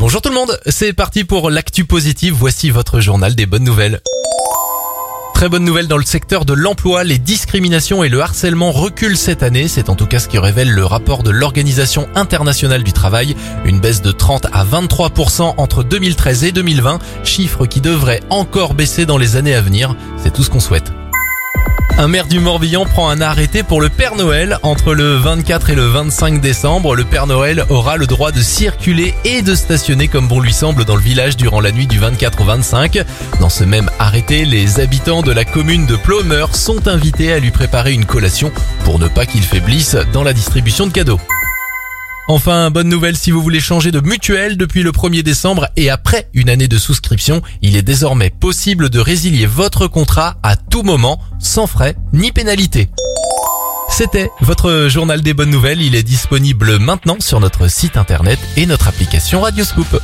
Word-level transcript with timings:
Bonjour 0.00 0.22
tout 0.22 0.30
le 0.30 0.34
monde, 0.34 0.58
c'est 0.64 0.94
parti 0.94 1.24
pour 1.24 1.50
l'actu 1.50 1.84
positive, 1.84 2.32
voici 2.32 2.70
votre 2.70 3.00
journal 3.00 3.34
des 3.34 3.44
bonnes 3.44 3.64
nouvelles. 3.64 4.00
Très 5.34 5.50
bonne 5.50 5.62
nouvelle 5.62 5.88
dans 5.88 5.98
le 5.98 6.06
secteur 6.06 6.46
de 6.46 6.54
l'emploi, 6.54 7.04
les 7.04 7.18
discriminations 7.18 8.02
et 8.02 8.08
le 8.08 8.22
harcèlement 8.22 8.72
reculent 8.72 9.18
cette 9.18 9.42
année, 9.42 9.68
c'est 9.68 9.90
en 9.90 9.96
tout 9.96 10.06
cas 10.06 10.18
ce 10.18 10.28
que 10.28 10.38
révèle 10.38 10.70
le 10.70 10.86
rapport 10.86 11.22
de 11.22 11.28
l'Organisation 11.28 12.08
internationale 12.14 12.82
du 12.82 12.94
travail, 12.94 13.36
une 13.66 13.78
baisse 13.78 14.00
de 14.00 14.10
30 14.10 14.46
à 14.54 14.64
23% 14.64 15.56
entre 15.58 15.82
2013 15.82 16.44
et 16.44 16.52
2020, 16.52 16.98
chiffre 17.22 17.66
qui 17.66 17.82
devrait 17.82 18.22
encore 18.30 18.72
baisser 18.72 19.04
dans 19.04 19.18
les 19.18 19.36
années 19.36 19.54
à 19.54 19.60
venir, 19.60 19.94
c'est 20.16 20.32
tout 20.32 20.44
ce 20.44 20.48
qu'on 20.48 20.60
souhaite. 20.60 20.94
Un 22.00 22.08
maire 22.08 22.26
du 22.26 22.40
Morbihan 22.40 22.86
prend 22.86 23.10
un 23.10 23.20
arrêté 23.20 23.62
pour 23.62 23.82
le 23.82 23.90
Père 23.90 24.16
Noël. 24.16 24.58
Entre 24.62 24.94
le 24.94 25.16
24 25.16 25.68
et 25.68 25.74
le 25.74 25.86
25 25.86 26.40
décembre, 26.40 26.96
le 26.96 27.04
Père 27.04 27.26
Noël 27.26 27.66
aura 27.68 27.98
le 27.98 28.06
droit 28.06 28.32
de 28.32 28.40
circuler 28.40 29.12
et 29.26 29.42
de 29.42 29.54
stationner 29.54 30.08
comme 30.08 30.26
bon 30.26 30.40
lui 30.40 30.54
semble 30.54 30.86
dans 30.86 30.96
le 30.96 31.02
village 31.02 31.36
durant 31.36 31.60
la 31.60 31.72
nuit 31.72 31.86
du 31.86 31.98
24 31.98 32.40
au 32.40 32.44
25. 32.44 33.04
Dans 33.38 33.50
ce 33.50 33.64
même 33.64 33.90
arrêté, 33.98 34.46
les 34.46 34.80
habitants 34.80 35.20
de 35.20 35.30
la 35.30 35.44
commune 35.44 35.84
de 35.84 35.96
Plomeur 35.96 36.56
sont 36.56 36.88
invités 36.88 37.34
à 37.34 37.38
lui 37.38 37.50
préparer 37.50 37.92
une 37.92 38.06
collation 38.06 38.50
pour 38.86 38.98
ne 38.98 39.06
pas 39.06 39.26
qu'il 39.26 39.42
faiblisse 39.42 39.94
dans 40.14 40.22
la 40.22 40.32
distribution 40.32 40.86
de 40.86 40.92
cadeaux. 40.92 41.20
Enfin, 42.30 42.70
bonne 42.70 42.88
nouvelle 42.88 43.16
si 43.16 43.32
vous 43.32 43.42
voulez 43.42 43.58
changer 43.58 43.90
de 43.90 43.98
mutuelle 43.98 44.56
depuis 44.56 44.84
le 44.84 44.92
1er 44.92 45.24
décembre 45.24 45.66
et 45.74 45.90
après 45.90 46.28
une 46.32 46.48
année 46.48 46.68
de 46.68 46.78
souscription, 46.78 47.42
il 47.60 47.76
est 47.76 47.82
désormais 47.82 48.30
possible 48.30 48.88
de 48.88 49.00
résilier 49.00 49.46
votre 49.46 49.88
contrat 49.88 50.36
à 50.44 50.54
tout 50.54 50.84
moment, 50.84 51.20
sans 51.40 51.66
frais 51.66 51.96
ni 52.12 52.30
pénalité. 52.30 52.88
C'était 53.88 54.30
votre 54.42 54.86
journal 54.88 55.22
des 55.22 55.34
bonnes 55.34 55.50
nouvelles, 55.50 55.82
il 55.82 55.96
est 55.96 56.04
disponible 56.04 56.78
maintenant 56.78 57.16
sur 57.18 57.40
notre 57.40 57.66
site 57.66 57.96
internet 57.96 58.38
et 58.56 58.64
notre 58.64 58.86
application 58.86 59.40
Radioscoop. 59.40 60.00